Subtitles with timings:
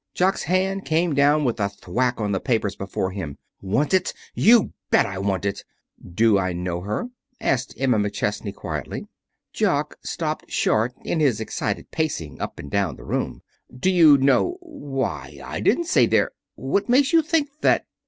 [0.15, 3.37] Jock's hand came down with a thwack on the papers before him.
[3.61, 4.15] "Want it!
[4.33, 5.63] You just bet I want it."
[6.03, 9.05] "Do I know her?" asked Emma McChesney quietly.
[9.53, 13.43] Jock stopped short in his excited pacing up and down the room.
[13.71, 17.85] "Do you know Why, I didn't say there What makes you think that